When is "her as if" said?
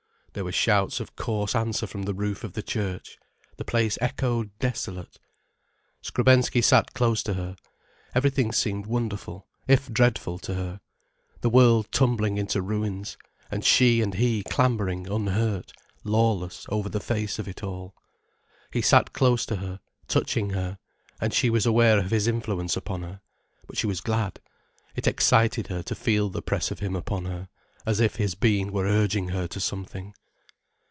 27.25-28.15